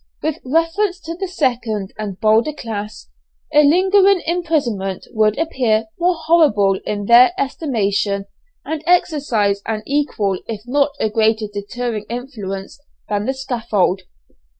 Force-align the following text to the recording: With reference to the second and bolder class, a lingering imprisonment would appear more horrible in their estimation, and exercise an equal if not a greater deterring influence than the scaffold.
With 0.23 0.39
reference 0.43 0.99
to 1.01 1.13
the 1.15 1.27
second 1.27 1.93
and 1.95 2.19
bolder 2.19 2.53
class, 2.53 3.07
a 3.53 3.61
lingering 3.63 4.23
imprisonment 4.25 5.05
would 5.11 5.37
appear 5.37 5.85
more 5.99 6.15
horrible 6.25 6.79
in 6.87 7.05
their 7.05 7.33
estimation, 7.37 8.25
and 8.65 8.81
exercise 8.87 9.61
an 9.67 9.83
equal 9.85 10.39
if 10.47 10.63
not 10.65 10.93
a 10.99 11.07
greater 11.11 11.45
deterring 11.53 12.05
influence 12.09 12.79
than 13.09 13.27
the 13.27 13.33
scaffold. 13.35 14.01